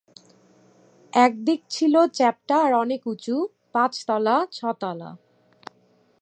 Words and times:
একদিক 1.13 1.59
ছিল 1.69 1.93
চেপ্টা 2.13 2.55
আর 2.57 2.71
অনেক 2.73 3.01
উঁচু, 3.07 3.35
পাঁচ-তলা 3.73 4.35
ছ-তলা। 4.51 5.09